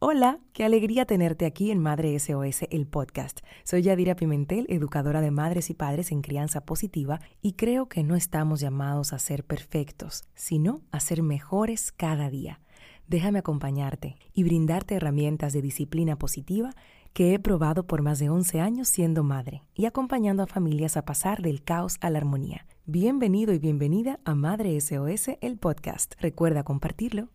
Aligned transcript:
Hola, 0.00 0.38
qué 0.52 0.64
alegría 0.64 1.06
tenerte 1.06 1.44
aquí 1.44 1.72
en 1.72 1.80
Madre 1.80 2.16
SOS, 2.16 2.68
el 2.70 2.86
podcast. 2.86 3.40
Soy 3.64 3.82
Yadira 3.82 4.14
Pimentel, 4.14 4.64
educadora 4.68 5.20
de 5.20 5.32
madres 5.32 5.70
y 5.70 5.74
padres 5.74 6.12
en 6.12 6.22
crianza 6.22 6.60
positiva, 6.60 7.20
y 7.42 7.54
creo 7.54 7.88
que 7.88 8.04
no 8.04 8.14
estamos 8.14 8.60
llamados 8.60 9.12
a 9.12 9.18
ser 9.18 9.42
perfectos, 9.42 10.22
sino 10.36 10.82
a 10.92 11.00
ser 11.00 11.24
mejores 11.24 11.90
cada 11.90 12.30
día. 12.30 12.60
Déjame 13.08 13.40
acompañarte 13.40 14.14
y 14.32 14.44
brindarte 14.44 14.94
herramientas 14.94 15.52
de 15.52 15.62
disciplina 15.62 16.16
positiva 16.16 16.76
que 17.12 17.34
he 17.34 17.40
probado 17.40 17.88
por 17.88 18.00
más 18.00 18.20
de 18.20 18.30
11 18.30 18.60
años 18.60 18.86
siendo 18.86 19.24
madre 19.24 19.64
y 19.74 19.86
acompañando 19.86 20.44
a 20.44 20.46
familias 20.46 20.96
a 20.96 21.04
pasar 21.04 21.42
del 21.42 21.64
caos 21.64 21.96
a 22.00 22.08
la 22.10 22.18
armonía. 22.18 22.66
Bienvenido 22.86 23.52
y 23.52 23.58
bienvenida 23.58 24.20
a 24.24 24.36
Madre 24.36 24.80
SOS, 24.80 25.30
el 25.40 25.58
podcast. 25.58 26.14
Recuerda 26.20 26.62
compartirlo. 26.62 27.30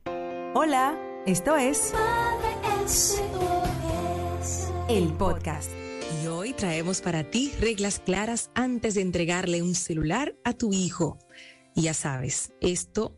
Hola, 0.55 0.97
esto 1.25 1.57
es 1.57 1.93
el 4.89 5.13
podcast. 5.13 5.71
Y 6.21 6.27
hoy 6.27 6.51
traemos 6.51 6.99
para 6.99 7.23
ti 7.23 7.53
reglas 7.61 7.99
claras 7.99 8.49
antes 8.55 8.95
de 8.95 9.01
entregarle 9.01 9.61
un 9.61 9.73
celular 9.73 10.35
a 10.43 10.51
tu 10.51 10.73
hijo. 10.73 11.17
Ya 11.75 11.93
sabes, 11.93 12.51
esto 12.59 13.17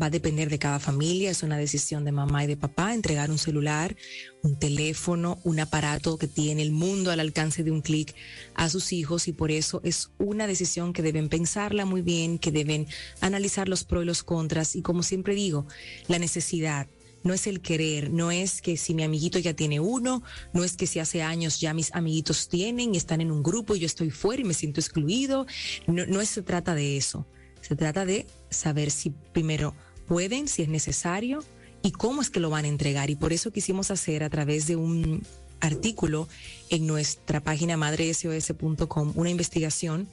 va 0.00 0.06
a 0.06 0.10
depender 0.10 0.48
de 0.48 0.60
cada 0.60 0.78
familia, 0.78 1.32
es 1.32 1.42
una 1.42 1.58
decisión 1.58 2.04
de 2.04 2.12
mamá 2.12 2.44
y 2.44 2.46
de 2.46 2.56
papá 2.56 2.94
entregar 2.94 3.32
un 3.32 3.38
celular, 3.38 3.96
un 4.44 4.56
teléfono, 4.56 5.40
un 5.42 5.58
aparato 5.58 6.16
que 6.16 6.28
tiene 6.28 6.62
el 6.62 6.70
mundo 6.70 7.10
al 7.10 7.18
alcance 7.18 7.64
de 7.64 7.72
un 7.72 7.80
clic 7.80 8.14
a 8.54 8.68
sus 8.68 8.92
hijos 8.92 9.26
y 9.26 9.32
por 9.32 9.50
eso 9.50 9.80
es 9.82 10.12
una 10.18 10.46
decisión 10.46 10.92
que 10.92 11.02
deben 11.02 11.28
pensarla 11.28 11.84
muy 11.84 12.02
bien, 12.02 12.38
que 12.38 12.52
deben 12.52 12.86
analizar 13.20 13.68
los 13.68 13.82
pros 13.82 14.04
y 14.04 14.06
los 14.06 14.22
contras 14.22 14.76
y 14.76 14.82
como 14.82 15.02
siempre 15.02 15.34
digo, 15.34 15.66
la 16.06 16.20
necesidad 16.20 16.86
no 17.22 17.34
es 17.34 17.46
el 17.46 17.60
querer, 17.60 18.10
no 18.10 18.30
es 18.30 18.62
que 18.62 18.76
si 18.76 18.94
mi 18.94 19.02
amiguito 19.02 19.38
ya 19.38 19.54
tiene 19.54 19.80
uno, 19.80 20.22
no 20.52 20.64
es 20.64 20.76
que 20.76 20.86
si 20.86 20.98
hace 20.98 21.22
años 21.22 21.60
ya 21.60 21.74
mis 21.74 21.94
amiguitos 21.94 22.48
tienen 22.48 22.94
y 22.94 22.98
están 22.98 23.20
en 23.20 23.30
un 23.30 23.42
grupo 23.42 23.74
y 23.74 23.80
yo 23.80 23.86
estoy 23.86 24.10
fuera 24.10 24.42
y 24.42 24.44
me 24.44 24.54
siento 24.54 24.80
excluido, 24.80 25.46
no, 25.86 26.06
no 26.06 26.24
se 26.24 26.42
trata 26.42 26.74
de 26.74 26.96
eso, 26.96 27.26
se 27.60 27.76
trata 27.76 28.04
de 28.04 28.26
saber 28.50 28.90
si 28.90 29.10
primero 29.10 29.74
pueden, 30.06 30.48
si 30.48 30.62
es 30.62 30.68
necesario 30.68 31.44
y 31.82 31.92
cómo 31.92 32.22
es 32.22 32.30
que 32.30 32.40
lo 32.40 32.50
van 32.50 32.64
a 32.64 32.68
entregar. 32.68 33.10
Y 33.10 33.16
por 33.16 33.32
eso 33.32 33.52
quisimos 33.52 33.90
hacer 33.90 34.22
a 34.24 34.30
través 34.30 34.66
de 34.66 34.76
un 34.76 35.22
artículo 35.60 36.28
en 36.70 36.86
nuestra 36.86 37.40
página 37.40 37.76
madresos.com 37.76 39.12
una 39.14 39.30
investigación 39.30 40.08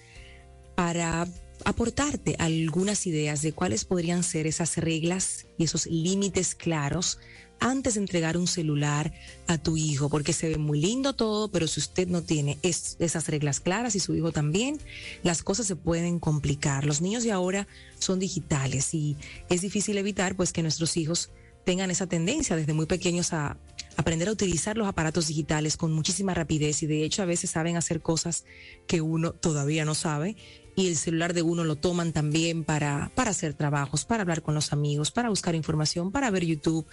para 0.76 1.28
aportarte 1.66 2.36
algunas 2.40 3.08
ideas 3.08 3.42
de 3.42 3.54
cuáles 3.54 3.86
podrían 3.86 4.24
ser 4.24 4.48
esas 4.48 4.78
reglas 4.78 5.48
y 5.58 5.66
esos 5.66 5.86
límites 5.88 6.56
claros 6.56 7.20
antes 7.60 7.96
de 7.96 8.02
entregar 8.02 8.38
un 8.38 8.48
celular 8.48 9.14
a 9.48 9.58
tu 9.58 9.78
hijo, 9.78 10.10
porque 10.10 10.34
se 10.34 10.50
ve 10.50 10.58
muy 10.58 10.80
lindo 10.80 11.14
todo, 11.14 11.50
pero 11.50 11.68
si 11.68 11.80
usted 11.80 12.08
no 12.08 12.22
tiene 12.22 12.58
esas 12.62 13.28
reglas 13.28 13.60
claras 13.60 13.96
y 13.96 14.00
su 14.00 14.16
hijo 14.16 14.32
también, 14.32 14.80
las 15.24 15.44
cosas 15.44 15.66
se 15.66 15.76
pueden 15.76 16.20
complicar. 16.20 16.86
Los 16.86 17.02
niños 17.02 17.24
de 17.24 17.32
ahora 17.32 17.68
son 18.00 18.20
digitales 18.20 18.94
y 18.94 19.16
es 19.50 19.62
difícil 19.62 19.98
evitar 19.98 20.36
pues 20.36 20.54
que 20.54 20.62
nuestros 20.62 20.98
hijos 20.98 21.32
tengan 21.66 21.92
esa 21.92 22.08
tendencia 22.08 22.56
desde 22.56 22.74
muy 22.74 22.86
pequeños 22.86 23.34
a 23.34 23.58
aprender 23.98 24.30
a 24.30 24.31
utilizar 24.31 24.78
los 24.78 24.88
aparatos 24.88 25.28
digitales 25.28 25.76
con 25.76 25.92
muchísima 25.92 26.34
rapidez 26.34 26.84
y 26.84 26.88
de 26.88 27.03
hecho 27.03 27.23
a 27.23 27.26
veces 27.26 27.50
saben 27.50 27.76
hacer 27.76 28.02
cosas 28.02 28.45
que 28.86 29.02
uno 29.02 29.34
todavía 29.34 29.84
no 29.84 29.95
sabe 29.95 30.38
y 30.76 30.88
el 30.88 30.95
celular 30.95 31.34
de 31.34 31.42
uno 31.42 31.64
lo 31.64 31.76
toman 31.76 32.14
también 32.14 32.64
para, 32.64 33.12
para 33.16 33.31
hacer 33.31 33.56
trabajos, 33.56 34.06
para 34.06 34.22
hablar 34.22 34.44
con 34.44 34.54
los 34.54 34.72
amigos, 34.72 35.09
para 35.09 35.30
buscar 35.30 35.56
información, 35.56 36.12
para 36.12 36.30
ver 36.30 36.45
YouTube, 36.45 36.86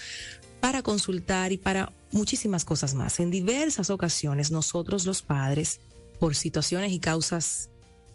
para 0.61 0.83
consultar 0.83 1.53
y 1.53 1.59
para 1.59 1.93
muchísimas 2.11 2.65
cosas 2.65 2.95
más. 2.95 3.21
En 3.21 3.31
diversas 3.31 3.91
ocasiones 3.91 4.51
nosotros 4.51 5.05
los 5.05 5.21
padres, 5.21 5.81
por 6.19 6.35
situaciones 6.35 6.93
y 6.93 6.99
causas 6.99 7.69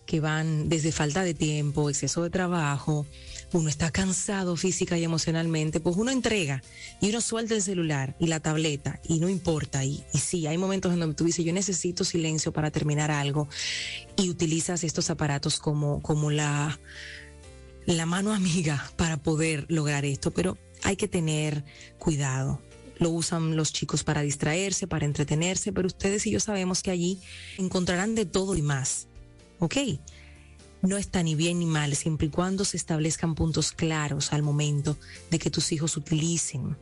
que 0.07 0.19
van 0.19 0.69
desde 0.69 0.91
falta 0.91 1.23
de 1.23 1.35
tiempo, 1.35 1.91
exceso 1.91 2.23
de 2.23 2.31
trabajo, 2.31 3.05
uno 3.54 3.70
está 3.70 3.92
cansado 3.92 4.55
física 4.55 4.98
y 4.98 5.04
emocionalmente, 5.04 5.80
pues 5.80 5.95
uno 5.98 6.11
entrega 6.11 6.61
y 7.02 7.10
uno 7.10 7.21
suelta 7.21 7.55
el 7.55 7.61
celular 7.61 8.15
y 8.20 8.27
la 8.27 8.39
tableta 8.39 8.99
y 9.08 9.20
no 9.20 9.30
importa. 9.30 9.83
Y, 9.83 10.04
sí, 10.14 10.48
hay 10.48 10.58
momentos 10.58 10.93
en 10.93 10.99
donde 10.99 11.15
tú 11.15 11.23
dices, 11.23 11.43
yo 11.43 11.54
necesito 11.54 12.04
silencio 12.04 12.52
para 12.52 12.71
terminar 12.71 13.11
algo 13.11 13.48
y 14.15 14.30
utilizas 14.30 14.83
estos 14.83 15.09
aparatos 15.09 15.59
como, 15.59 16.02
como 16.02 16.32
la, 16.32 16.80
la 17.86 18.05
mano 18.05 18.33
amiga 18.33 18.92
para 18.95 19.17
poder 19.17 19.65
lograr 19.70 20.05
esto, 20.05 20.32
pero 20.32 20.58
hay 20.83 20.95
que 20.95 21.08
tener 21.08 21.64
cuidado 21.98 22.61
lo 22.99 23.11
usan 23.11 23.55
los 23.55 23.71
chicos 23.71 24.04
para 24.04 24.21
distraerse, 24.21 24.86
para 24.86 25.05
entretenerse, 25.05 25.71
pero 25.71 25.88
ustedes 25.88 26.27
y 26.27 26.32
yo 26.32 26.42
sabemos 26.42 26.83
que 26.83 26.92
allí 26.92 27.21
encontrarán 27.58 28.14
de 28.14 28.26
todo 28.26 28.55
y 28.55 28.61
más. 28.61 29.08
¿Ok? 29.59 29.77
No 30.81 30.97
está 30.97 31.23
ni 31.23 31.35
bien 31.35 31.59
ni 31.59 31.65
mal 31.65 31.95
siempre 31.95 32.27
y 32.27 32.29
cuando 32.29 32.63
se 32.63 32.77
establezcan 32.77 33.35
puntos 33.35 33.73
claros 33.73 34.31
al 34.31 34.43
momento 34.43 34.97
de 35.29 35.39
que 35.39 35.49
tus 35.49 35.71
hijos 35.71 35.97
utilicen 35.97 36.77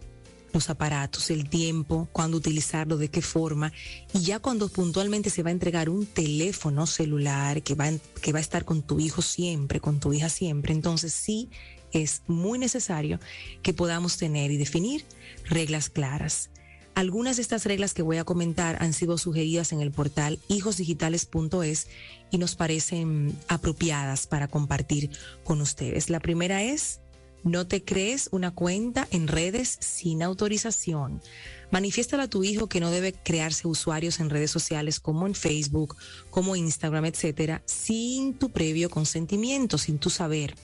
los 0.53 0.69
aparatos, 0.69 1.29
el 1.29 1.49
tiempo, 1.49 2.07
cuándo 2.11 2.37
utilizarlo, 2.37 2.97
de 2.97 3.09
qué 3.09 3.21
forma. 3.21 3.71
Y 4.13 4.21
ya 4.21 4.39
cuando 4.39 4.69
puntualmente 4.69 5.29
se 5.29 5.43
va 5.43 5.49
a 5.49 5.51
entregar 5.51 5.89
un 5.89 6.05
teléfono 6.05 6.85
celular 6.85 7.63
que 7.63 7.75
va, 7.75 7.89
que 8.21 8.31
va 8.31 8.39
a 8.39 8.41
estar 8.41 8.65
con 8.65 8.81
tu 8.81 8.99
hijo 8.99 9.21
siempre, 9.21 9.79
con 9.79 9.99
tu 9.99 10.13
hija 10.13 10.29
siempre, 10.29 10.73
entonces 10.73 11.13
sí 11.13 11.49
es 11.91 12.21
muy 12.27 12.59
necesario 12.59 13.19
que 13.61 13.73
podamos 13.73 14.17
tener 14.17 14.51
y 14.51 14.57
definir 14.57 15.05
reglas 15.45 15.89
claras. 15.89 16.49
Algunas 16.97 17.35
de 17.35 17.43
estas 17.43 17.65
reglas 17.65 17.93
que 17.93 18.01
voy 18.01 18.17
a 18.17 18.23
comentar 18.23 18.81
han 18.81 18.91
sido 18.91 19.19
sugeridas 19.19 19.71
en 19.71 19.81
el 19.81 19.91
portal 19.91 20.39
hijosdigitales.es 20.47 21.87
y 22.31 22.39
nos 22.39 22.55
parecen 22.55 23.37
apropiadas 23.47 24.25
para 24.25 24.47
compartir 24.47 25.11
con 25.43 25.61
ustedes. 25.61 26.09
La 26.09 26.19
primera 26.19 26.63
es, 26.63 26.99
no 27.43 27.67
te 27.67 27.83
crees 27.83 28.29
una 28.31 28.49
cuenta 28.49 29.07
en 29.11 29.27
redes 29.27 29.77
sin 29.79 30.23
autorización. 30.23 31.21
Manifiéstale 31.69 32.23
a 32.23 32.29
tu 32.31 32.43
hijo 32.43 32.65
que 32.65 32.79
no 32.79 32.89
debe 32.89 33.13
crearse 33.13 33.67
usuarios 33.67 34.19
en 34.19 34.31
redes 34.31 34.49
sociales 34.49 34.99
como 34.99 35.27
en 35.27 35.35
Facebook, 35.35 35.97
como 36.31 36.55
Instagram, 36.55 37.05
etcétera, 37.05 37.61
sin 37.67 38.33
tu 38.33 38.49
previo 38.49 38.89
consentimiento, 38.89 39.77
sin 39.77 39.99
tu 39.99 40.09
saber. 40.09 40.55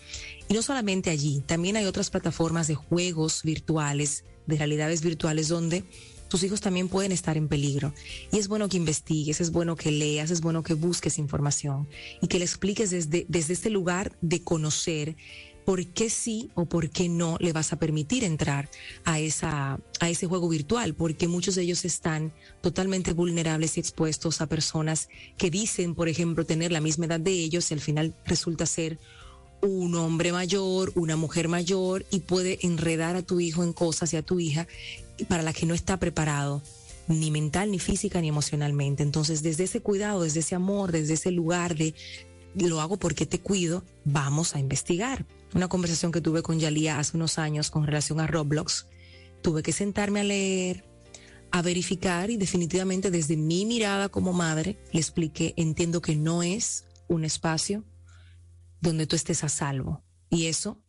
Y 0.49 0.55
no 0.55 0.63
solamente 0.63 1.11
allí, 1.11 1.43
también 1.45 1.77
hay 1.77 1.85
otras 1.85 2.09
plataformas 2.09 2.67
de 2.67 2.73
juegos 2.73 3.43
virtuales, 3.43 4.23
de 4.47 4.57
realidades 4.57 5.03
virtuales 5.03 5.47
donde 5.47 5.83
tus 6.33 6.43
hijos 6.43 6.61
también 6.61 6.89
pueden 6.89 7.11
estar 7.11 7.37
en 7.37 7.47
peligro. 7.47 7.93
Y 8.31 8.39
es 8.39 8.47
bueno 8.47 8.67
que 8.67 8.77
investigues, 8.77 9.39
es 9.39 9.51
bueno 9.51 9.75
que 9.75 9.91
leas, 9.91 10.31
es 10.31 10.41
bueno 10.41 10.63
que 10.63 10.73
busques 10.73 11.19
información 11.19 11.87
y 12.23 12.27
que 12.27 12.39
le 12.39 12.45
expliques 12.45 12.89
desde, 12.89 13.27
desde 13.29 13.53
este 13.53 13.69
lugar 13.69 14.17
de 14.19 14.41
conocer 14.41 15.15
por 15.63 15.85
qué 15.85 16.09
sí 16.09 16.49
o 16.55 16.65
por 16.65 16.89
qué 16.89 17.07
no 17.07 17.37
le 17.39 17.53
vas 17.53 17.71
a 17.71 17.77
permitir 17.77 18.23
entrar 18.23 18.67
a 19.05 19.19
esa 19.19 19.79
a 19.99 20.09
ese 20.09 20.25
juego 20.25 20.49
virtual, 20.49 20.95
porque 20.95 21.27
muchos 21.27 21.53
de 21.53 21.61
ellos 21.61 21.85
están 21.85 22.33
totalmente 22.61 23.13
vulnerables 23.13 23.77
y 23.77 23.81
expuestos 23.81 24.41
a 24.41 24.47
personas 24.47 25.09
que 25.37 25.51
dicen, 25.51 25.93
por 25.93 26.09
ejemplo, 26.09 26.47
tener 26.47 26.71
la 26.71 26.81
misma 26.81 27.05
edad 27.05 27.19
de 27.19 27.31
ellos 27.31 27.69
y 27.69 27.75
al 27.75 27.79
final 27.79 28.15
resulta 28.25 28.65
ser 28.65 28.97
un 29.61 29.95
hombre 29.95 30.31
mayor, 30.31 30.91
una 30.95 31.15
mujer 31.15 31.47
mayor 31.47 32.05
y 32.11 32.19
puede 32.21 32.65
enredar 32.65 33.15
a 33.15 33.21
tu 33.21 33.39
hijo 33.39 33.63
en 33.63 33.71
cosas 33.71 34.13
y 34.13 34.17
a 34.17 34.21
tu 34.21 34.39
hija 34.39 34.67
para 35.27 35.43
la 35.43 35.53
que 35.53 35.65
no 35.65 35.73
está 35.73 35.97
preparado 35.97 36.61
ni 37.07 37.31
mental, 37.31 37.71
ni 37.71 37.79
física, 37.79 38.21
ni 38.21 38.29
emocionalmente. 38.29 39.03
Entonces, 39.03 39.43
desde 39.43 39.65
ese 39.65 39.81
cuidado, 39.81 40.23
desde 40.23 40.39
ese 40.39 40.55
amor, 40.55 40.91
desde 40.91 41.15
ese 41.15 41.31
lugar 41.31 41.75
de 41.75 41.93
lo 42.55 42.81
hago 42.81 42.97
porque 42.97 43.25
te 43.25 43.39
cuido, 43.39 43.83
vamos 44.05 44.55
a 44.55 44.59
investigar. 44.59 45.25
Una 45.53 45.67
conversación 45.67 46.11
que 46.11 46.21
tuve 46.21 46.43
con 46.43 46.59
Yalía 46.59 46.99
hace 46.99 47.17
unos 47.17 47.39
años 47.39 47.69
con 47.71 47.85
relación 47.85 48.19
a 48.19 48.27
Roblox, 48.27 48.87
tuve 49.41 49.63
que 49.63 49.71
sentarme 49.71 50.21
a 50.21 50.23
leer, 50.23 50.85
a 51.51 51.61
verificar 51.61 52.29
y 52.29 52.37
definitivamente 52.37 53.11
desde 53.11 53.37
mi 53.37 53.65
mirada 53.65 54.09
como 54.09 54.33
madre 54.33 54.79
le 54.91 54.99
expliqué, 54.99 55.53
entiendo 55.57 56.01
que 56.01 56.15
no 56.15 56.43
es 56.43 56.85
un 57.07 57.25
espacio 57.25 57.83
donde 58.81 59.07
tú 59.07 59.15
estés 59.15 59.43
a 59.43 59.49
salvo. 59.49 60.03
Y 60.29 60.47
eso 60.47 60.82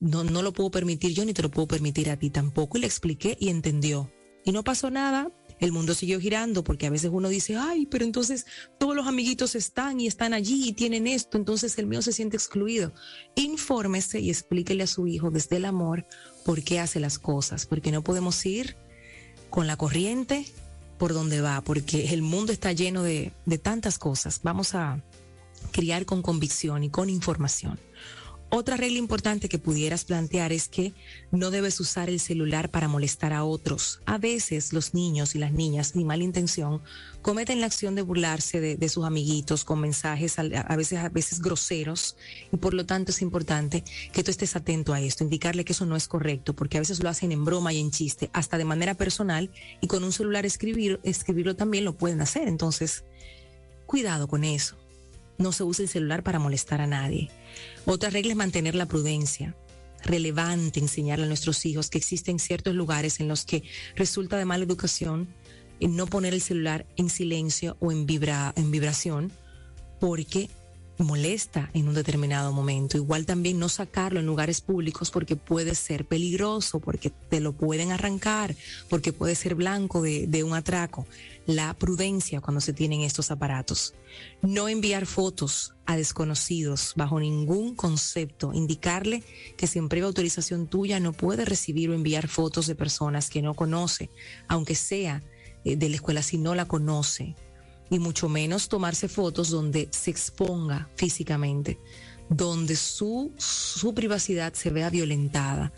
no, 0.00 0.24
no 0.24 0.42
lo 0.42 0.52
puedo 0.52 0.70
permitir 0.70 1.12
yo 1.12 1.24
ni 1.24 1.34
te 1.34 1.42
lo 1.42 1.50
puedo 1.50 1.68
permitir 1.68 2.10
a 2.10 2.18
ti 2.18 2.30
tampoco. 2.30 2.78
Y 2.78 2.80
le 2.80 2.86
expliqué 2.86 3.36
y 3.38 3.50
entendió. 3.50 4.10
Y 4.44 4.52
no 4.52 4.64
pasó 4.64 4.90
nada. 4.90 5.30
El 5.58 5.72
mundo 5.72 5.92
siguió 5.92 6.18
girando 6.18 6.64
porque 6.64 6.86
a 6.86 6.90
veces 6.90 7.10
uno 7.12 7.28
dice, 7.28 7.56
ay, 7.56 7.84
pero 7.84 8.06
entonces 8.06 8.46
todos 8.78 8.96
los 8.96 9.06
amiguitos 9.06 9.54
están 9.54 10.00
y 10.00 10.06
están 10.06 10.32
allí 10.32 10.66
y 10.66 10.72
tienen 10.72 11.06
esto, 11.06 11.36
entonces 11.36 11.76
el 11.76 11.86
mío 11.86 12.00
se 12.00 12.14
siente 12.14 12.38
excluido. 12.38 12.94
Infórmese 13.34 14.20
y 14.20 14.30
explíquele 14.30 14.84
a 14.84 14.86
su 14.86 15.06
hijo 15.06 15.30
desde 15.30 15.56
el 15.56 15.66
amor 15.66 16.06
por 16.46 16.62
qué 16.62 16.80
hace 16.80 16.98
las 16.98 17.18
cosas, 17.18 17.66
porque 17.66 17.92
no 17.92 18.02
podemos 18.02 18.46
ir 18.46 18.76
con 19.50 19.66
la 19.66 19.76
corriente 19.76 20.46
por 20.98 21.12
donde 21.12 21.42
va, 21.42 21.60
porque 21.60 22.14
el 22.14 22.22
mundo 22.22 22.52
está 22.52 22.72
lleno 22.72 23.02
de, 23.02 23.32
de 23.44 23.58
tantas 23.58 23.98
cosas. 23.98 24.40
Vamos 24.42 24.74
a 24.74 25.04
criar 25.72 26.06
con 26.06 26.22
convicción 26.22 26.84
y 26.84 26.90
con 26.90 27.10
información. 27.10 27.78
Otra 28.52 28.76
regla 28.76 28.98
importante 28.98 29.48
que 29.48 29.60
pudieras 29.60 30.04
plantear 30.04 30.52
es 30.52 30.66
que 30.66 30.92
no 31.30 31.52
debes 31.52 31.78
usar 31.78 32.08
el 32.08 32.18
celular 32.18 32.68
para 32.68 32.88
molestar 32.88 33.32
a 33.32 33.44
otros. 33.44 34.00
A 34.06 34.18
veces 34.18 34.72
los 34.72 34.92
niños 34.92 35.36
y 35.36 35.38
las 35.38 35.52
niñas, 35.52 35.94
ni 35.94 36.04
mala 36.04 36.24
intención, 36.24 36.82
cometen 37.22 37.60
la 37.60 37.66
acción 37.66 37.94
de 37.94 38.02
burlarse 38.02 38.60
de, 38.60 38.88
sus 38.88 39.04
amiguitos 39.04 39.62
con 39.62 39.80
mensajes 39.80 40.36
a, 40.40 40.42
veces, 40.74 40.98
a 40.98 41.08
veces 41.10 41.40
groseros 41.40 42.16
y 42.52 42.56
por 42.56 42.74
lo 42.74 42.84
tanto 42.86 43.12
es 43.12 43.22
importante 43.22 43.84
que 44.12 44.24
tú 44.24 44.32
estés 44.32 44.56
atento 44.56 44.92
a 44.94 45.00
esto, 45.00 45.22
indicarle 45.22 45.64
que 45.64 45.72
eso 45.72 45.86
no 45.86 45.94
es 45.94 46.08
correcto, 46.08 46.52
porque 46.52 46.78
a 46.78 46.80
veces 46.80 47.04
lo 47.04 47.08
hacen 47.08 47.30
en 47.30 47.44
broma 47.44 47.72
y 47.72 47.78
en 47.78 47.92
chiste, 47.92 48.30
hasta 48.32 48.58
de 48.58 48.64
manera 48.64 48.94
personal 48.94 49.50
y 49.80 49.86
con 49.86 50.02
un 50.02 50.12
celular 50.12 50.44
escribir, 50.44 50.98
escribirlo 51.04 51.54
también 51.54 51.84
lo 51.84 51.96
pueden 51.96 52.20
hacer. 52.20 52.48
Entonces, 52.48 53.04
cuidado 53.86 54.26
con 54.26 54.42
eso. 54.42 54.76
No 55.38 55.52
se 55.52 55.62
usa 55.62 55.84
el 55.84 55.88
celular 55.88 56.24
para 56.24 56.40
molestar 56.40 56.80
a 56.80 56.88
nadie. 56.88 57.30
Otra 57.86 58.10
regla 58.10 58.32
es 58.32 58.36
mantener 58.36 58.74
la 58.74 58.86
prudencia. 58.86 59.56
Relevante 60.04 60.80
enseñarle 60.80 61.24
a 61.24 61.28
nuestros 61.28 61.66
hijos 61.66 61.90
que 61.90 61.98
existen 61.98 62.38
ciertos 62.38 62.74
lugares 62.74 63.20
en 63.20 63.28
los 63.28 63.44
que 63.44 63.62
resulta 63.96 64.36
de 64.38 64.44
mala 64.44 64.64
educación 64.64 65.28
no 65.88 66.06
poner 66.06 66.34
el 66.34 66.42
celular 66.42 66.86
en 66.96 67.08
silencio 67.08 67.76
o 67.80 67.92
en, 67.92 68.06
vibra, 68.06 68.52
en 68.56 68.70
vibración 68.70 69.32
porque 69.98 70.50
molesta 70.98 71.70
en 71.72 71.88
un 71.88 71.94
determinado 71.94 72.52
momento. 72.52 72.96
Igual 72.96 73.24
también 73.24 73.58
no 73.58 73.68
sacarlo 73.68 74.20
en 74.20 74.26
lugares 74.26 74.60
públicos 74.60 75.10
porque 75.10 75.36
puede 75.36 75.74
ser 75.74 76.04
peligroso, 76.04 76.80
porque 76.80 77.10
te 77.10 77.40
lo 77.40 77.52
pueden 77.52 77.92
arrancar, 77.92 78.54
porque 78.88 79.12
puede 79.12 79.34
ser 79.34 79.54
blanco 79.54 80.02
de, 80.02 80.44
un 80.44 80.54
atraco. 80.54 81.06
La 81.50 81.74
prudencia 81.74 82.40
cuando 82.40 82.60
se 82.60 82.72
tienen 82.72 83.00
estos 83.00 83.32
aparatos. 83.32 83.94
No 84.40 84.68
enviar 84.68 85.04
fotos 85.04 85.74
a 85.84 85.96
desconocidos 85.96 86.92
bajo 86.94 87.18
ningún 87.18 87.74
concepto. 87.74 88.52
Indicarle 88.54 89.24
que 89.56 89.66
sin 89.66 89.88
previa 89.88 90.06
autorización 90.06 90.68
tuya 90.68 91.00
no 91.00 91.12
puede 91.12 91.44
recibir 91.44 91.90
o 91.90 91.94
enviar 91.94 92.28
fotos 92.28 92.68
de 92.68 92.76
personas 92.76 93.30
que 93.30 93.42
no 93.42 93.54
conoce, 93.54 94.10
aunque 94.46 94.76
sea 94.76 95.24
eh, 95.64 95.74
de 95.74 95.88
la 95.88 95.96
escuela 95.96 96.22
si 96.22 96.38
no 96.38 96.54
la 96.54 96.66
conoce 96.66 97.34
y 97.90 97.98
mucho 97.98 98.28
menos 98.28 98.68
tomarse 98.68 99.08
fotos 99.08 99.50
donde 99.50 99.88
se 99.90 100.12
exponga 100.12 100.88
físicamente, 100.94 101.80
donde 102.28 102.76
su, 102.76 103.32
su 103.38 103.92
privacidad 103.92 104.52
se 104.52 104.70
vea 104.70 104.88
violentada. 104.88 105.72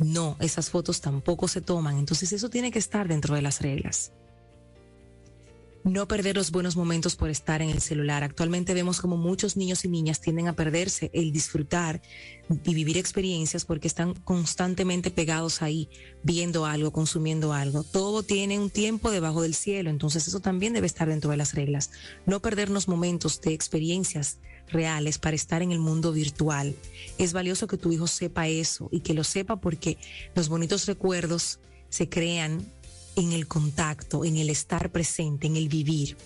No, 0.00 0.38
esas 0.40 0.70
fotos 0.70 1.02
tampoco 1.02 1.46
se 1.46 1.60
toman, 1.60 1.98
entonces 1.98 2.32
eso 2.32 2.48
tiene 2.48 2.70
que 2.70 2.78
estar 2.78 3.06
dentro 3.06 3.34
de 3.34 3.42
las 3.42 3.60
reglas 3.60 4.12
no 5.84 6.06
perder 6.06 6.36
los 6.36 6.50
buenos 6.50 6.76
momentos 6.76 7.16
por 7.16 7.30
estar 7.30 7.60
en 7.60 7.70
el 7.70 7.80
celular. 7.80 8.22
Actualmente 8.22 8.74
vemos 8.74 9.00
como 9.00 9.16
muchos 9.16 9.56
niños 9.56 9.84
y 9.84 9.88
niñas 9.88 10.20
tienden 10.20 10.48
a 10.48 10.52
perderse 10.52 11.10
el 11.12 11.32
disfrutar 11.32 12.00
y 12.64 12.74
vivir 12.74 12.98
experiencias 12.98 13.64
porque 13.64 13.88
están 13.88 14.14
constantemente 14.14 15.10
pegados 15.10 15.62
ahí, 15.62 15.88
viendo 16.22 16.66
algo, 16.66 16.92
consumiendo 16.92 17.52
algo. 17.52 17.82
Todo 17.82 18.22
tiene 18.22 18.58
un 18.58 18.70
tiempo 18.70 19.10
debajo 19.10 19.42
del 19.42 19.54
cielo, 19.54 19.90
entonces 19.90 20.28
eso 20.28 20.40
también 20.40 20.72
debe 20.72 20.86
estar 20.86 21.08
dentro 21.08 21.30
de 21.30 21.36
las 21.36 21.54
reglas. 21.54 21.90
No 22.26 22.40
perdernos 22.40 22.86
momentos 22.86 23.40
de 23.40 23.52
experiencias 23.52 24.38
reales 24.68 25.18
para 25.18 25.36
estar 25.36 25.62
en 25.62 25.72
el 25.72 25.80
mundo 25.80 26.12
virtual. 26.12 26.74
Es 27.18 27.32
valioso 27.32 27.66
que 27.66 27.76
tu 27.76 27.92
hijo 27.92 28.06
sepa 28.06 28.48
eso 28.48 28.88
y 28.92 29.00
que 29.00 29.14
lo 29.14 29.24
sepa 29.24 29.56
porque 29.56 29.98
los 30.34 30.48
bonitos 30.48 30.86
recuerdos 30.86 31.58
se 31.88 32.08
crean 32.08 32.64
en 33.16 33.32
el 33.32 33.46
contacto, 33.46 34.24
en 34.24 34.36
el 34.36 34.50
estar 34.50 34.90
presente, 34.90 35.46
en 35.46 35.56
el 35.56 35.68
vivir. 35.68 36.16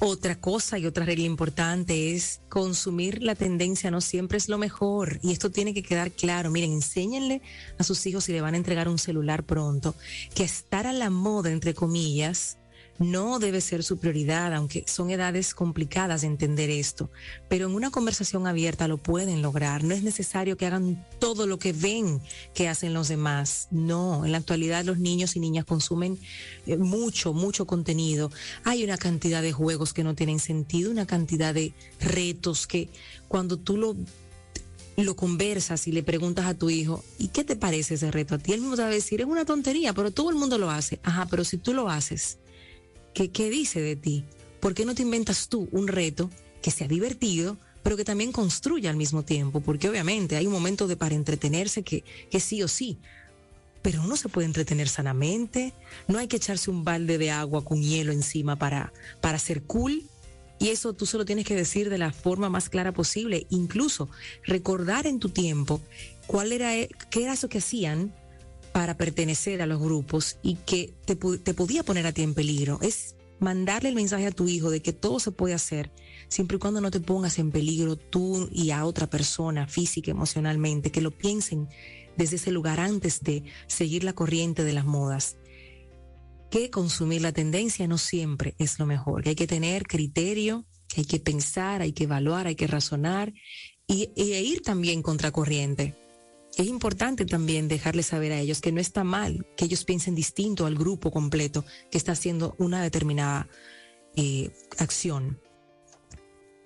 Otra 0.00 0.38
cosa 0.38 0.78
y 0.78 0.86
otra 0.86 1.06
regla 1.06 1.24
importante 1.24 2.14
es 2.14 2.40
consumir 2.48 3.22
la 3.22 3.34
tendencia 3.34 3.90
no 3.90 4.00
siempre 4.00 4.36
es 4.36 4.48
lo 4.48 4.58
mejor 4.58 5.18
y 5.22 5.32
esto 5.32 5.50
tiene 5.50 5.72
que 5.72 5.82
quedar 5.82 6.10
claro. 6.10 6.50
Miren, 6.50 6.72
enséñenle 6.72 7.40
a 7.78 7.84
sus 7.84 8.04
hijos 8.06 8.24
si 8.24 8.32
le 8.32 8.40
van 8.40 8.54
a 8.54 8.58
entregar 8.58 8.88
un 8.88 8.98
celular 8.98 9.44
pronto 9.44 9.94
que 10.34 10.44
estar 10.44 10.86
a 10.86 10.92
la 10.92 11.10
moda, 11.10 11.50
entre 11.50 11.74
comillas, 11.74 12.58
no 12.98 13.38
debe 13.38 13.60
ser 13.60 13.82
su 13.82 13.98
prioridad, 13.98 14.54
aunque 14.54 14.84
son 14.86 15.10
edades 15.10 15.54
complicadas 15.54 16.20
de 16.20 16.28
entender 16.28 16.70
esto, 16.70 17.10
pero 17.48 17.66
en 17.66 17.74
una 17.74 17.90
conversación 17.90 18.46
abierta 18.46 18.88
lo 18.88 18.98
pueden 18.98 19.42
lograr. 19.42 19.82
No 19.82 19.94
es 19.94 20.02
necesario 20.02 20.56
que 20.56 20.66
hagan 20.66 21.04
todo 21.18 21.46
lo 21.46 21.58
que 21.58 21.72
ven 21.72 22.20
que 22.54 22.68
hacen 22.68 22.94
los 22.94 23.08
demás. 23.08 23.68
No, 23.70 24.24
en 24.24 24.32
la 24.32 24.38
actualidad 24.38 24.84
los 24.84 24.98
niños 24.98 25.36
y 25.36 25.40
niñas 25.40 25.64
consumen 25.64 26.18
eh, 26.66 26.76
mucho, 26.76 27.32
mucho 27.32 27.66
contenido. 27.66 28.30
Hay 28.62 28.84
una 28.84 28.98
cantidad 28.98 29.42
de 29.42 29.52
juegos 29.52 29.92
que 29.92 30.04
no 30.04 30.14
tienen 30.14 30.38
sentido, 30.38 30.90
una 30.90 31.06
cantidad 31.06 31.52
de 31.52 31.72
retos 32.00 32.66
que 32.66 32.88
cuando 33.28 33.58
tú 33.58 33.76
lo 33.76 33.96
lo 34.96 35.16
conversas 35.16 35.88
y 35.88 35.92
le 35.92 36.04
preguntas 36.04 36.46
a 36.46 36.54
tu 36.54 36.70
hijo, 36.70 37.02
¿y 37.18 37.28
qué 37.28 37.42
te 37.42 37.56
parece 37.56 37.94
ese 37.94 38.12
reto 38.12 38.36
a 38.36 38.38
ti? 38.38 38.52
Él 38.52 38.60
mismo 38.60 38.76
te 38.76 38.82
va 38.82 38.88
a 38.88 38.92
decir, 38.92 39.20
es 39.20 39.26
una 39.26 39.44
tontería, 39.44 39.92
pero 39.92 40.12
todo 40.12 40.30
el 40.30 40.36
mundo 40.36 40.56
lo 40.56 40.70
hace. 40.70 41.00
Ajá, 41.02 41.26
pero 41.28 41.42
si 41.42 41.58
tú 41.58 41.74
lo 41.74 41.88
haces, 41.88 42.38
¿Qué, 43.14 43.48
dice 43.48 43.80
de 43.80 43.94
ti? 43.94 44.24
¿Por 44.58 44.74
qué 44.74 44.84
no 44.84 44.94
te 44.94 45.02
inventas 45.02 45.48
tú 45.48 45.68
un 45.70 45.86
reto 45.86 46.30
que 46.60 46.72
sea 46.72 46.88
divertido, 46.88 47.56
pero 47.84 47.96
que 47.96 48.04
también 48.04 48.32
construya 48.32 48.90
al 48.90 48.96
mismo 48.96 49.22
tiempo? 49.22 49.60
Porque 49.60 49.88
obviamente 49.88 50.36
hay 50.36 50.46
un 50.46 50.52
momento 50.52 50.88
de 50.88 50.96
para 50.96 51.14
entretenerse 51.14 51.84
que, 51.84 52.02
que 52.28 52.40
sí 52.40 52.62
o 52.62 52.68
sí, 52.68 52.98
pero 53.82 54.02
uno 54.02 54.16
se 54.16 54.28
puede 54.28 54.46
entretener 54.46 54.88
sanamente, 54.88 55.74
no 56.08 56.18
hay 56.18 56.26
que 56.26 56.38
echarse 56.38 56.70
un 56.70 56.84
balde 56.84 57.18
de 57.18 57.30
agua 57.30 57.64
con 57.64 57.82
hielo 57.82 58.12
encima 58.12 58.56
para, 58.56 58.92
para 59.20 59.38
ser 59.38 59.62
cool. 59.62 60.02
Y 60.58 60.70
eso 60.70 60.92
tú 60.92 61.06
solo 61.06 61.24
tienes 61.24 61.44
que 61.44 61.54
decir 61.54 61.90
de 61.90 61.98
la 61.98 62.12
forma 62.12 62.48
más 62.48 62.68
clara 62.68 62.92
posible. 62.92 63.46
Incluso 63.50 64.08
recordar 64.44 65.06
en 65.06 65.20
tu 65.20 65.28
tiempo 65.28 65.80
cuál 66.26 66.52
era, 66.52 66.70
qué 67.10 67.22
era 67.22 67.34
eso 67.34 67.48
que 67.48 67.58
hacían 67.58 68.12
para 68.74 68.96
pertenecer 68.96 69.62
a 69.62 69.66
los 69.66 69.80
grupos 69.80 70.38
y 70.42 70.56
que 70.56 70.92
te, 71.06 71.14
te 71.14 71.54
podía 71.54 71.84
poner 71.84 72.08
a 72.08 72.12
ti 72.12 72.22
en 72.22 72.34
peligro. 72.34 72.80
Es 72.82 73.14
mandarle 73.38 73.90
el 73.90 73.94
mensaje 73.94 74.26
a 74.26 74.32
tu 74.32 74.48
hijo 74.48 74.68
de 74.68 74.82
que 74.82 74.92
todo 74.92 75.20
se 75.20 75.30
puede 75.30 75.54
hacer 75.54 75.92
siempre 76.26 76.56
y 76.56 76.58
cuando 76.58 76.80
no 76.80 76.90
te 76.90 76.98
pongas 76.98 77.38
en 77.38 77.52
peligro 77.52 77.94
tú 77.94 78.48
y 78.52 78.72
a 78.72 78.84
otra 78.84 79.08
persona 79.08 79.68
física, 79.68 80.10
emocionalmente, 80.10 80.90
que 80.90 81.00
lo 81.00 81.12
piensen 81.12 81.68
desde 82.16 82.34
ese 82.34 82.50
lugar 82.50 82.80
antes 82.80 83.20
de 83.20 83.44
seguir 83.68 84.02
la 84.02 84.12
corriente 84.12 84.64
de 84.64 84.72
las 84.72 84.84
modas. 84.84 85.36
Que 86.50 86.68
consumir 86.68 87.22
la 87.22 87.30
tendencia 87.30 87.86
no 87.86 87.96
siempre 87.96 88.56
es 88.58 88.80
lo 88.80 88.86
mejor, 88.86 89.22
que 89.22 89.28
hay 89.28 89.36
que 89.36 89.46
tener 89.46 89.86
criterio, 89.86 90.66
que 90.88 91.02
hay 91.02 91.06
que 91.06 91.20
pensar, 91.20 91.80
hay 91.80 91.92
que 91.92 92.04
evaluar, 92.04 92.48
hay 92.48 92.56
que 92.56 92.66
razonar 92.66 93.32
y, 93.86 94.10
e 94.16 94.42
ir 94.42 94.62
también 94.62 95.00
contracorriente 95.00 95.94
es 96.56 96.66
importante 96.66 97.26
también 97.26 97.68
dejarles 97.68 98.06
saber 98.06 98.32
a 98.32 98.40
ellos 98.40 98.60
que 98.60 98.72
no 98.72 98.80
está 98.80 99.04
mal 99.04 99.46
que 99.56 99.64
ellos 99.64 99.84
piensen 99.84 100.14
distinto 100.14 100.66
al 100.66 100.76
grupo 100.76 101.10
completo 101.10 101.64
que 101.90 101.98
está 101.98 102.12
haciendo 102.12 102.54
una 102.58 102.82
determinada 102.82 103.48
eh, 104.16 104.50
acción. 104.78 105.40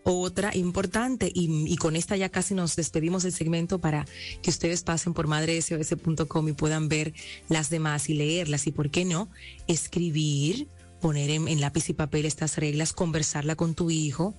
Otra 0.05 0.57
importante, 0.57 1.31
y, 1.35 1.77
con 1.77 1.95
esta 1.95 2.17
ya 2.17 2.31
casi 2.31 2.55
nos 2.55 2.77
despedimos 2.77 3.25
del 3.25 3.33
segmento 3.33 3.79
para 3.79 4.07
que 4.43 4.49
ustedes 4.49 4.83
pasen 4.83 5.13
por 5.13 5.27
madresos.com 5.27 6.49
y 6.49 6.53
puedan 6.53 6.89
ver 6.89 7.13
las 7.51 7.69
demás 7.69 8.09
y 8.09 8.15
leerlas 8.15 8.67
y, 8.67 8.73
¿por 8.73 8.91
qué 8.91 9.05
no?, 9.05 9.29
escribir, 9.67 10.69
poner 11.03 11.29
en 11.31 11.61
lápiz 11.61 11.91
y 11.91 11.93
papel 11.93 12.25
estas 12.25 12.57
reglas, 12.57 12.95
conversarla 12.95 13.55
con 13.55 13.75
tu 13.75 13.91
hijo, 13.91 14.35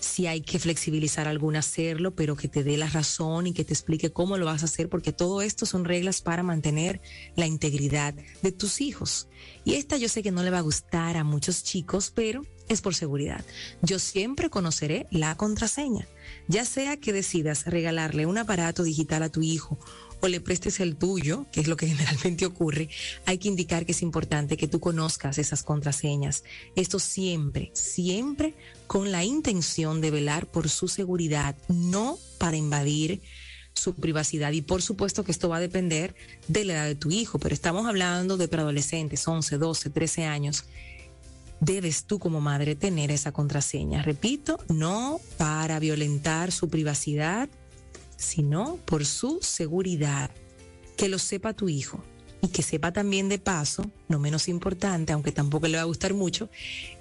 si 0.00 0.26
hay 0.26 0.40
que 0.40 0.58
flexibilizar 0.58 1.28
alguna, 1.28 1.60
hacerlo, 1.60 2.14
pero 2.14 2.36
que 2.36 2.48
te 2.48 2.64
dé 2.64 2.76
la 2.76 2.88
razón 2.88 3.46
y 3.46 3.52
que 3.52 3.64
te 3.64 3.72
explique 3.72 4.12
cómo 4.12 4.38
lo 4.38 4.46
vas 4.46 4.62
a 4.62 4.66
hacer, 4.66 4.88
porque 4.88 5.12
todo 5.12 5.42
esto 5.42 5.66
son 5.66 5.84
reglas 5.84 6.20
para 6.20 6.42
mantener 6.42 7.00
la 7.36 7.46
integridad 7.46 8.14
de 8.42 8.52
tus 8.52 8.80
hijos. 8.80 9.28
Y 9.64 9.74
esta 9.74 9.96
yo 9.96 10.08
sé 10.08 10.22
que 10.22 10.30
no 10.30 10.42
le 10.42 10.50
va 10.50 10.58
a 10.58 10.62
gustar 10.62 11.16
a 11.16 11.24
muchos 11.24 11.62
chicos, 11.62 12.12
pero 12.14 12.42
es 12.68 12.80
por 12.80 12.94
seguridad. 12.94 13.44
Yo 13.82 13.98
siempre 13.98 14.50
conoceré 14.50 15.06
la 15.10 15.36
contraseña, 15.36 16.06
ya 16.48 16.64
sea 16.64 16.96
que 16.96 17.12
decidas 17.12 17.66
regalarle 17.66 18.26
un 18.26 18.38
aparato 18.38 18.82
digital 18.82 19.22
a 19.22 19.28
tu 19.28 19.42
hijo 19.42 19.78
o 20.20 20.28
le 20.28 20.40
prestes 20.40 20.80
el 20.80 20.96
tuyo, 20.96 21.46
que 21.52 21.60
es 21.60 21.68
lo 21.68 21.76
que 21.76 21.86
generalmente 21.94 22.46
ocurre, 22.46 22.88
hay 23.24 23.38
que 23.38 23.48
indicar 23.48 23.86
que 23.86 23.92
es 23.92 24.02
importante 24.02 24.56
que 24.56 24.68
tú 24.68 24.80
conozcas 24.80 25.38
esas 25.38 25.62
contraseñas. 25.62 26.44
Esto 26.74 26.98
siempre, 26.98 27.70
siempre 27.74 28.54
con 28.86 29.12
la 29.12 29.24
intención 29.24 30.00
de 30.00 30.10
velar 30.10 30.46
por 30.46 30.68
su 30.68 30.88
seguridad, 30.88 31.56
no 31.68 32.18
para 32.38 32.56
invadir 32.56 33.20
su 33.74 33.94
privacidad. 33.94 34.52
Y 34.52 34.62
por 34.62 34.82
supuesto 34.82 35.24
que 35.24 35.32
esto 35.32 35.48
va 35.48 35.58
a 35.58 35.60
depender 35.60 36.14
de 36.48 36.64
la 36.64 36.74
edad 36.74 36.86
de 36.86 36.94
tu 36.94 37.10
hijo, 37.10 37.38
pero 37.38 37.54
estamos 37.54 37.86
hablando 37.86 38.36
de 38.36 38.48
preadolescentes, 38.48 39.26
11, 39.26 39.58
12, 39.58 39.90
13 39.90 40.24
años. 40.24 40.64
Debes 41.60 42.04
tú 42.04 42.18
como 42.18 42.40
madre 42.40 42.74
tener 42.74 43.10
esa 43.10 43.32
contraseña. 43.32 44.02
Repito, 44.02 44.58
no 44.68 45.20
para 45.38 45.78
violentar 45.78 46.52
su 46.52 46.68
privacidad, 46.68 47.48
sino 48.16 48.76
por 48.84 49.04
su 49.04 49.38
seguridad. 49.42 50.30
Que 50.96 51.08
lo 51.08 51.18
sepa 51.18 51.52
tu 51.52 51.68
hijo 51.68 52.02
y 52.42 52.48
que 52.48 52.62
sepa 52.62 52.92
también 52.92 53.28
de 53.28 53.38
paso, 53.38 53.90
no 54.08 54.18
menos 54.18 54.48
importante, 54.48 55.12
aunque 55.12 55.32
tampoco 55.32 55.68
le 55.68 55.76
va 55.76 55.82
a 55.82 55.86
gustar 55.86 56.14
mucho, 56.14 56.48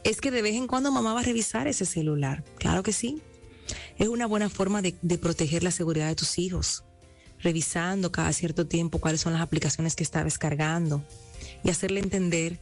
es 0.03 0.21
que 0.21 0.31
de 0.31 0.41
vez 0.41 0.55
en 0.55 0.67
cuando 0.67 0.91
mamá 0.91 1.13
va 1.13 1.21
a 1.21 1.23
revisar 1.23 1.67
ese 1.67 1.85
celular. 1.85 2.43
Claro 2.57 2.83
que 2.83 2.93
sí. 2.93 3.21
es 3.97 4.07
una 4.07 4.27
buena 4.27 4.49
forma 4.49 4.81
de, 4.81 4.93
proteger 5.17 5.63
la 5.63 5.71
seguridad 5.71 6.07
de 6.07 6.15
tus 6.15 6.39
hijos, 6.39 6.83
revisando 7.41 8.11
cada 8.11 8.33
cierto 8.33 8.67
tiempo 8.67 8.99
cuáles 8.99 9.21
son 9.21 9.33
las 9.33 9.41
aplicaciones 9.41 9.95
que 9.95 10.03
está 10.03 10.23
descargando 10.23 11.03
y 11.63 11.69
hacerle 11.69 11.99
entender 11.99 12.59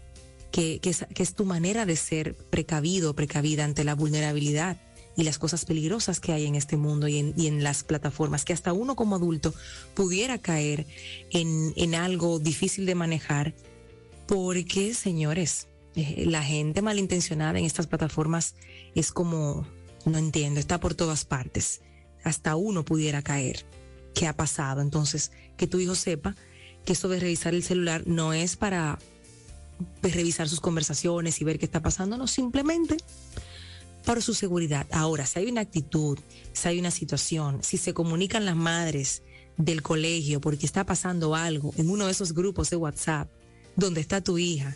que, 0.51 0.79
es, 0.83 1.35
tu 1.35 1.45
manera 1.45 1.85
de 1.85 1.95
ser 1.95 2.35
precavido 2.35 3.15
precavida 3.15 3.65
ante 3.65 3.83
la 3.83 3.95
vulnerabilidad 3.95 4.77
y 5.15 5.23
las 5.23 5.37
cosas 5.37 5.65
peligrosas 5.65 6.19
que 6.19 6.33
hay 6.33 6.45
en 6.45 6.55
este 6.55 6.77
mundo 6.77 7.07
y 7.07 7.19
en, 7.19 7.63
las 7.63 7.83
plataformas, 7.83 8.45
que 8.45 8.53
hasta 8.53 8.73
uno 8.73 8.95
como 8.95 9.15
adulto 9.15 9.53
pudiera 9.93 10.39
caer 10.39 10.87
en, 11.29 11.95
algo 11.95 12.39
difícil 12.39 12.85
de 12.85 12.95
manejar, 12.95 13.53
porque, 14.27 14.93
señores, 14.93 15.67
eh, 15.95 16.25
la 16.25 16.41
gente 16.41 16.81
malintencionada 16.81 17.59
en 17.59 17.65
estas 17.65 17.87
plataformas 17.87 18.55
es 18.95 19.11
como, 19.11 19.67
no 20.05 20.17
entiendo, 20.17 20.59
está 20.59 20.79
por 20.79 20.95
todas 20.95 21.25
partes. 21.25 21.81
Hasta 22.23 22.55
uno 22.55 22.83
pudiera 22.83 23.21
caer. 23.21 23.65
¿Qué 24.15 24.27
ha 24.27 24.35
pasado? 24.35 24.81
Entonces, 24.81 25.31
que 25.57 25.67
tu 25.67 25.79
hijo 25.79 25.93
sepa 25.93 26.35
que 26.85 26.93
esto 26.93 27.09
de 27.09 27.19
revisar 27.19 27.53
el 27.53 27.63
celular 27.63 28.03
no 28.05 28.33
es 28.33 28.55
para 28.55 28.97
pues, 30.01 30.15
revisar 30.15 30.49
sus 30.49 30.59
conversaciones 30.59 31.39
y 31.41 31.43
ver 31.43 31.59
qué 31.59 31.65
está 31.65 31.81
pasando, 31.81 32.17
no, 32.17 32.27
simplemente 32.27 32.97
para 34.05 34.21
su 34.21 34.33
seguridad. 34.33 34.87
Ahora, 34.91 35.25
si 35.25 35.39
hay 35.39 35.49
una 35.49 35.61
actitud, 35.61 36.19
si 36.51 36.67
hay 36.67 36.79
una 36.79 36.91
situación, 36.91 37.63
si 37.63 37.77
se 37.77 37.93
comunican 37.93 38.45
las 38.45 38.55
madres 38.55 39.23
del 39.57 39.81
colegio 39.81 40.41
porque 40.41 40.65
está 40.65 40.85
pasando 40.85 41.35
algo 41.35 41.73
en 41.77 41.89
uno 41.89 42.05
de 42.05 42.11
esos 42.11 42.33
grupos 42.33 42.69
de 42.69 42.75
WhatsApp 42.75 43.29
donde 43.75 44.01
está 44.01 44.21
tu 44.21 44.37
hija 44.37 44.75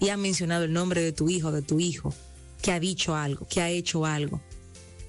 y 0.00 0.08
ha 0.08 0.16
mencionado 0.16 0.64
el 0.64 0.72
nombre 0.72 1.02
de 1.02 1.12
tu 1.12 1.28
hijo, 1.28 1.52
de 1.52 1.62
tu 1.62 1.80
hijo, 1.80 2.14
que 2.62 2.72
ha 2.72 2.80
dicho 2.80 3.14
algo, 3.14 3.46
que 3.48 3.60
ha 3.60 3.70
hecho 3.70 4.04
algo, 4.04 4.40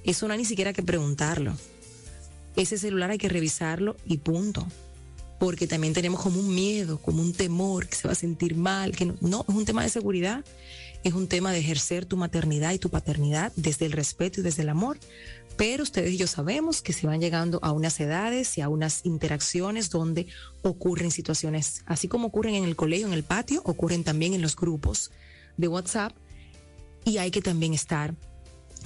eso 0.04 0.28
no 0.28 0.34
hay 0.34 0.40
ni 0.40 0.46
siquiera 0.46 0.72
que 0.72 0.84
preguntarlo. 0.84 1.54
Ese 2.56 2.78
celular 2.78 3.12
hay 3.12 3.18
que 3.18 3.30
revisarlo 3.30 3.98
y 4.06 4.18
punto. 4.18 4.66
Porque 5.40 5.68
también 5.68 5.94
tenemos 5.94 6.22
como 6.22 6.40
un 6.40 6.54
miedo, 6.54 7.00
como 7.00 7.22
un 7.22 7.34
temor, 7.34 7.88
que 7.88 7.96
se 7.96 8.08
va 8.08 8.14
a 8.14 8.16
sentir 8.16 8.56
mal, 8.56 8.96
que 8.96 9.06
no, 9.06 9.16
no 9.22 9.46
es 9.48 9.56
un 9.56 9.66
tema 9.66 9.84
de 9.84 9.90
seguridad 9.90 10.44
es 11.04 11.14
un 11.14 11.28
tema 11.28 11.52
de 11.52 11.60
ejercer 11.60 12.06
tu 12.06 12.18
maternidad 12.18 12.74
y 12.74 12.80
tu 12.80 12.90
paternidad 12.90 13.52
desde 13.56 13.86
el 13.86 13.92
respeto 13.92 14.40
y 14.40 14.44
desde 14.44 14.64
el 14.64 14.70
amor. 14.70 14.98
Pero 15.56 15.84
ustedes 15.84 16.12
y 16.14 16.18
yo 16.18 16.28
sabemos 16.28 16.82
que 16.82 16.94
se 16.94 17.08
van 17.08 17.20
llegando 17.20 17.60
a 17.64 17.72
unas 17.72 18.00
edades 18.00 18.58
y 18.58 18.62
a 18.62 18.70
unas 18.70 19.06
interacciones 19.06 19.90
donde 19.90 20.28
ocurren 20.62 21.10
situaciones, 21.12 21.84
así 21.86 22.08
como 22.08 22.28
ocurren 22.28 22.56
en 22.56 22.66
el 22.66 22.76
colegio, 22.76 23.08
en 23.08 23.14
el 23.14 23.24
patio, 23.24 23.62
ocurren 23.66 24.04
también 24.04 24.34
en 24.34 24.42
los 24.42 24.56
grupos 24.56 25.12
de 25.58 25.68
WhatsApp 25.68 26.14
y 27.06 27.18
hay 27.18 27.32
que 27.32 27.42
también 27.42 27.74
estar 27.74 28.14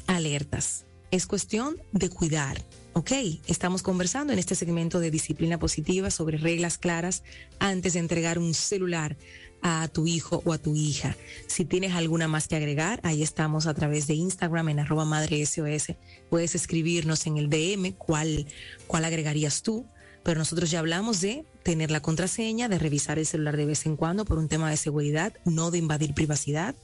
alertas. 0.08 0.86
Es 1.10 1.28
cuestión 1.28 1.76
de 1.92 2.10
cuidar, 2.10 2.62
¿ok? 2.94 3.12
Estamos 3.48 3.84
conversando 3.84 4.34
en 4.34 4.40
este 4.40 4.56
segmento 4.56 5.00
de 5.00 5.12
disciplina 5.12 5.58
positiva 5.58 6.12
sobre 6.12 6.38
reglas 6.38 6.78
claras 6.78 7.24
antes 7.60 7.94
de 7.94 8.00
entregar 8.00 8.40
un 8.40 8.54
celular 8.54 9.18
a 9.62 9.88
tu 9.88 10.08
hijo 10.08 10.42
o 10.46 10.54
a 10.54 10.58
tu 10.58 10.76
hija. 10.76 11.16
Si 11.48 11.66
tienes 11.66 11.94
alguna 11.94 12.28
más 12.28 12.48
que 12.48 12.56
agregar, 12.56 13.00
ahí 13.04 13.22
estamos 13.24 13.68
a 13.68 13.74
través 13.74 14.08
de 14.08 14.16
Instagram 14.16 14.70
en 14.70 14.80
arroba 14.80 15.06
madre 15.06 15.46
SOS. 15.46 15.94
Puedes 16.30 16.56
escribirnos 16.56 17.28
en 17.28 17.38
el 17.38 17.50
DM 17.50 17.94
cuál, 17.94 18.48
cuál 18.88 19.06
agregarías 19.06 19.62
tú. 19.62 19.86
Pero 20.24 20.38
nosotros 20.38 20.70
ya 20.70 20.80
hablamos 20.80 21.20
de 21.20 21.46
tener 21.64 21.90
la 21.90 22.00
contraseña, 22.00 22.70
de 22.70 22.78
revisar 22.78 23.18
el 23.18 23.26
celular 23.26 23.58
de 23.58 23.66
vez 23.66 23.88
en 23.88 23.96
cuando 23.96 24.24
por 24.24 24.38
un 24.38 24.48
tema 24.48 24.70
de 24.70 24.78
seguridad, 24.78 25.34
no 25.46 25.72
de 25.72 25.80
invadir 25.80 26.14
privacidad, 26.14 26.76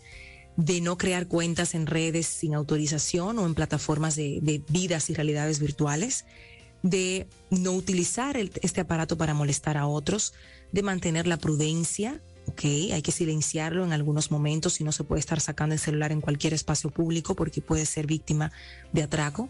de 0.58 0.82
no 0.82 0.98
crear 0.98 1.28
cuentas 1.28 1.76
en 1.76 1.86
redes 1.86 2.26
sin 2.26 2.56
autorización 2.56 3.38
o 3.38 3.46
en 3.46 3.54
plataformas 3.54 4.16
de, 4.16 4.62
vidas 4.70 5.10
y 5.10 5.14
realidades 5.14 5.60
virtuales, 5.60 6.26
de 6.82 7.28
no 7.52 7.72
utilizar 7.74 8.38
este 8.38 8.82
aparato 8.82 9.18
para 9.18 9.36
molestar 9.36 9.78
a 9.78 9.88
otros, 9.88 10.34
de 10.72 10.82
mantener 10.82 11.28
la 11.28 11.38
prudencia, 11.38 12.22
ok, 12.48 12.64
hay 12.92 13.02
que 13.04 13.12
silenciarlo 13.12 13.86
en 13.86 13.94
algunos 13.94 14.32
momentos 14.32 14.82
y 14.82 14.84
no 14.84 14.92
se 14.92 15.04
puede 15.04 15.20
estar 15.20 15.40
sacando 15.40 15.74
el 15.74 15.80
celular 15.80 16.12
en 16.12 16.22
cualquier 16.22 16.54
espacio 16.54 16.90
público 16.90 17.36
porque 17.36 17.62
puede 17.62 17.86
ser 17.86 18.08
víctima 18.08 18.52
de 18.92 19.04
atraco. 19.04 19.50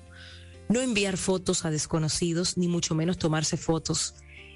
No 0.67 0.81
enviar 0.81 1.15
fotos 1.15 1.63
a 1.63 1.71
desconocidos, 1.71 2.57
ni 2.57 2.67
mucho 2.67 2.95
menos 2.95 3.17
tomarse 3.17 3.55
fotos 3.55 4.15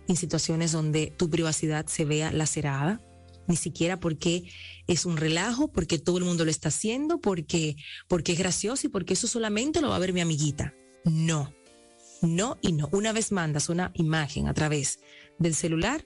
en 0.10 0.18
situaciones 0.18 0.74
donde 0.74 1.14
tu 1.16 1.30
privacidad 1.30 1.86
se 1.86 2.04
vea 2.04 2.34
lacerada, 2.34 3.00
ni 3.48 3.56
siquiera 3.56 4.00
porque 4.00 4.44
es 4.88 5.06
un 5.06 5.18
relajo, 5.18 5.70
porque 5.70 6.00
todo 6.00 6.18
el 6.18 6.26
mundo 6.26 6.46
lo 6.46 6.52
está 6.52 6.70
haciendo, 6.70 7.20
porque, 7.20 7.76
porque 8.08 8.34
es 8.34 8.40
gracioso 8.40 8.88
y 8.88 8.90
porque 8.90 9.14
eso 9.14 9.28
solamente 9.28 9.82
lo 9.82 9.90
va 9.90 9.96
a 9.96 10.00
ver 10.00 10.14
mi 10.14 10.22
amiguita. 10.22 10.74
No, 11.06 11.54
no 12.22 12.58
y 12.62 12.74
no. 12.74 12.90
Una 12.92 13.14
vez 13.14 13.32
mandas 13.32 13.70
una 13.70 13.92
imagen 13.96 14.48
a 14.48 14.54
través 14.54 15.00
del 15.40 15.56
celular, 15.56 16.06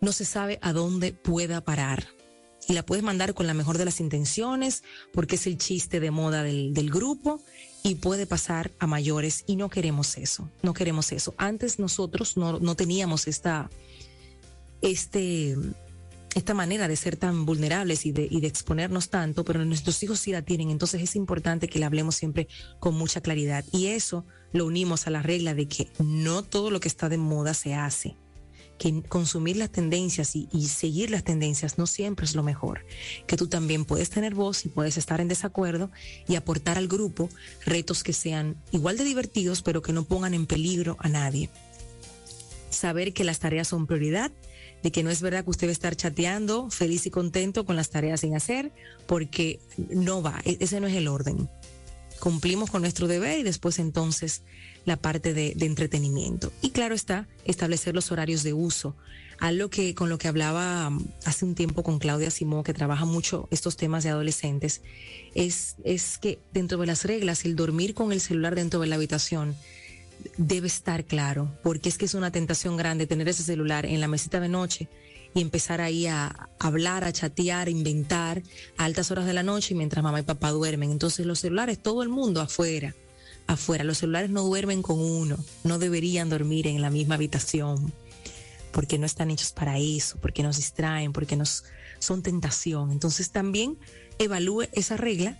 no 0.00 0.12
se 0.12 0.24
sabe 0.24 0.58
a 0.62 0.72
dónde 0.72 1.12
pueda 1.12 1.64
parar. 1.64 2.06
Y 2.68 2.72
la 2.72 2.84
puedes 2.84 3.04
mandar 3.04 3.32
con 3.32 3.46
la 3.46 3.54
mejor 3.54 3.78
de 3.78 3.84
las 3.84 4.00
intenciones, 4.00 4.82
porque 5.12 5.36
es 5.36 5.46
el 5.46 5.56
chiste 5.56 6.00
de 6.00 6.10
moda 6.10 6.42
del, 6.42 6.90
grupo 6.90 7.40
y 7.84 7.94
puede 7.94 8.26
pasar 8.26 8.72
a 8.80 8.88
mayores 8.88 9.44
y 9.46 9.54
no 9.54 9.68
queremos 9.68 10.18
eso, 10.18 10.50
no 10.62 10.74
queremos 10.74 11.12
eso. 11.12 11.34
Antes 11.38 11.78
nosotros 11.78 12.36
no, 12.36 12.58
no 12.58 12.74
teníamos 12.74 13.28
esta, 13.28 13.70
este, 14.82 15.56
esta 16.36 16.52
manera 16.52 16.86
de 16.86 16.96
ser 16.96 17.16
tan 17.16 17.46
vulnerables 17.46 18.04
y 18.04 18.12
de, 18.12 18.28
exponernos 18.42 19.08
tanto, 19.08 19.42
pero 19.42 19.64
nuestros 19.64 20.02
hijos 20.02 20.20
sí 20.20 20.32
la 20.32 20.42
tienen, 20.42 20.68
entonces 20.68 21.02
es 21.02 21.16
importante 21.16 21.66
que 21.66 21.78
le 21.78 21.86
hablemos 21.86 22.14
siempre 22.14 22.46
con 22.78 22.94
mucha 22.94 23.22
claridad. 23.22 23.64
Y 23.72 23.86
eso 23.86 24.26
lo 24.52 24.66
unimos 24.66 25.06
a 25.06 25.10
la 25.10 25.22
regla 25.22 25.54
de 25.54 25.66
que 25.66 25.88
no 25.98 26.42
todo 26.42 26.70
lo 26.70 26.78
que 26.78 26.88
está 26.88 27.08
de 27.08 27.16
moda 27.16 27.54
se 27.54 27.74
hace 27.74 28.16
que 28.78 29.02
consumir 29.08 29.56
las 29.56 29.70
tendencias 29.70 30.36
y, 30.36 30.68
seguir 30.68 31.10
las 31.10 31.24
tendencias 31.24 31.78
no 31.78 31.86
siempre 31.86 32.26
es 32.26 32.34
lo 32.34 32.42
mejor, 32.42 32.84
que 33.26 33.38
tú 33.38 33.46
también 33.46 33.86
puedes 33.86 34.10
tener 34.10 34.34
voz 34.34 34.66
y 34.66 34.68
puedes 34.68 34.98
estar 34.98 35.22
en 35.22 35.28
desacuerdo 35.28 35.90
y 36.28 36.34
aportar 36.34 36.76
al 36.76 36.86
grupo 36.86 37.30
retos 37.64 38.04
que 38.04 38.12
sean 38.12 38.56
igual 38.72 38.98
de 38.98 39.04
divertidos, 39.04 39.62
pero 39.62 39.80
que 39.80 39.94
no 39.94 40.04
pongan 40.04 40.34
en 40.34 40.44
peligro 40.44 40.98
a 41.00 41.08
nadie. 41.08 41.48
Saber 42.68 43.14
que 43.14 43.24
las 43.24 43.38
tareas 43.38 43.68
son 43.68 43.86
prioridad, 43.86 44.30
de 44.82 44.92
que 44.92 45.02
no 45.02 45.10
es 45.10 45.20
verdad 45.20 45.44
que 45.44 45.50
usted 45.50 45.66
va 45.66 45.70
a 45.70 45.72
estar 45.72 45.96
chateando 45.96 46.70
feliz 46.70 47.06
y 47.06 47.10
contento 47.10 47.64
con 47.64 47.76
las 47.76 47.90
tareas 47.90 48.20
sin 48.20 48.36
hacer, 48.36 48.72
porque 49.06 49.60
no 49.90 50.22
va, 50.22 50.40
e-, 50.44 50.58
ese 50.60 50.80
no 50.80 50.86
es 50.86 50.94
el 50.94 51.08
orden. 51.08 51.48
Cumplimos 52.20 52.70
con 52.70 52.82
nuestro 52.82 53.08
deber 53.08 53.38
y 53.38 53.42
después 53.42 53.78
entonces 53.78 54.42
la 54.86 54.96
parte 54.96 55.34
de, 55.34 55.54
entretenimiento. 55.60 56.52
Y 56.62 56.70
claro 56.70 56.94
está, 56.94 57.28
establecer 57.44 57.94
los 57.94 58.10
horarios 58.10 58.42
de 58.42 58.54
uso. 58.54 58.96
Algo 59.38 59.68
que 59.68 59.94
con 59.94 60.08
lo 60.08 60.16
que 60.16 60.28
hablaba 60.28 60.88
um, 60.88 61.04
hace 61.26 61.44
un 61.44 61.54
tiempo 61.54 61.82
con 61.82 61.98
Claudia 61.98 62.30
Simó, 62.30 62.62
que 62.62 62.72
trabaja 62.72 63.04
mucho 63.04 63.48
estos 63.50 63.76
temas 63.76 64.02
de 64.02 64.10
adolescentes, 64.10 64.80
es, 65.34 65.76
es 65.84 66.16
que 66.16 66.38
dentro 66.54 66.78
de 66.78 66.86
las 66.86 67.04
reglas, 67.04 67.44
el 67.44 67.54
dormir 67.54 67.92
con 67.92 68.12
el 68.12 68.20
celular 68.20 68.54
dentro 68.54 68.80
de 68.80 68.86
la 68.86 68.94
habitación 68.94 69.54
debe 70.36 70.66
estar 70.66 71.04
claro, 71.04 71.50
porque 71.62 71.88
es 71.88 71.98
que 71.98 72.04
es 72.04 72.14
una 72.14 72.30
tentación 72.30 72.76
grande 72.76 73.06
tener 73.06 73.28
ese 73.28 73.42
celular 73.42 73.86
en 73.86 74.00
la 74.00 74.08
mesita 74.08 74.40
de 74.40 74.48
noche 74.48 74.88
y 75.34 75.40
empezar 75.40 75.80
ahí 75.80 76.06
a 76.06 76.48
hablar, 76.58 77.04
a 77.04 77.12
chatear, 77.12 77.68
a 77.68 77.70
inventar 77.70 78.42
a 78.76 78.84
altas 78.84 79.10
horas 79.10 79.26
de 79.26 79.34
la 79.34 79.42
noche 79.42 79.74
mientras 79.74 80.02
mamá 80.02 80.20
y 80.20 80.22
papá 80.24 80.50
duermen. 80.50 80.90
Entonces 80.90 81.26
los 81.26 81.40
celulares, 81.40 81.78
todo 81.82 82.02
el 82.02 82.08
mundo 82.08 82.40
afuera 82.40 82.94
afuera. 83.46 83.84
Los 83.84 83.98
celulares 83.98 84.30
no 84.30 84.42
duermen 84.42 84.82
con 84.82 84.98
uno, 84.98 85.36
no 85.64 85.78
deberían 85.78 86.28
dormir 86.28 86.66
en 86.66 86.82
la 86.82 86.90
misma 86.90 87.14
habitación, 87.14 87.92
porque 88.72 88.98
no 88.98 89.06
están 89.06 89.30
hechos 89.30 89.52
para 89.52 89.78
eso, 89.78 90.18
porque 90.20 90.42
nos 90.42 90.56
distraen, 90.56 91.12
porque 91.12 91.36
nos 91.36 91.64
son 91.98 92.22
tentación. 92.22 92.90
Entonces 92.90 93.30
también 93.30 93.78
evalúe 94.18 94.64
esa 94.72 94.96
regla 94.96 95.38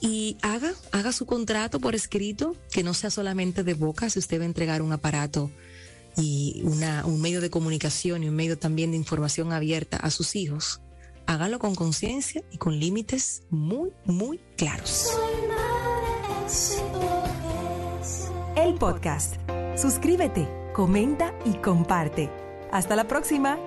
y 0.00 0.36
haga, 0.42 0.72
haga 0.92 1.12
su 1.12 1.26
contrato 1.26 1.80
por 1.80 1.94
escrito, 1.94 2.56
que 2.72 2.82
no 2.82 2.94
sea 2.94 3.10
solamente 3.10 3.64
de 3.64 3.74
boca, 3.74 4.10
si 4.10 4.18
usted 4.18 4.38
va 4.38 4.42
a 4.42 4.46
entregar 4.46 4.82
un 4.82 4.92
aparato 4.92 5.50
y 6.16 6.62
una, 6.64 7.04
un 7.06 7.20
medio 7.20 7.40
de 7.40 7.50
comunicación 7.50 8.22
y 8.22 8.28
un 8.28 8.34
medio 8.34 8.58
también 8.58 8.90
de 8.92 8.96
información 8.96 9.52
abierta 9.52 9.96
a 9.96 10.10
sus 10.10 10.36
hijos, 10.36 10.80
hágalo 11.26 11.58
con 11.58 11.74
conciencia 11.74 12.42
y 12.50 12.58
con 12.58 12.78
límites 12.78 13.42
muy, 13.50 13.90
muy 14.04 14.40
claros 14.56 15.10
el 18.56 18.74
podcast. 18.74 19.36
Suscríbete, 19.76 20.48
comenta 20.74 21.34
y 21.44 21.54
comparte. 21.54 22.30
Hasta 22.70 22.96
la 22.96 23.04
próxima. 23.08 23.58